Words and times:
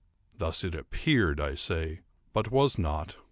Thus 0.35 0.63
it 0.63 0.73
appeared, 0.73 1.39
I 1.39 1.53
say, 1.53 1.99
but 2.33 2.49
was 2.49 2.79
not. 2.79 3.17